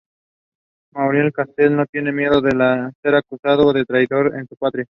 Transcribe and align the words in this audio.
Maurice 0.95 1.31
Castle 1.31 1.69
no 1.69 1.85
tiene 1.85 2.11
miedo 2.11 2.41
de 2.41 2.49
ser 3.03 3.13
acusado 3.13 3.71
de 3.71 3.85
traidor 3.85 4.35
a 4.35 4.43
su 4.45 4.55
patria. 4.55 4.87